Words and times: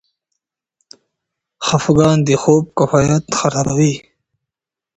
خفګان 1.65 2.17
د 2.27 2.29
خوب 2.41 2.63
کیفیت 2.77 3.25
خرابوي. 3.39 3.95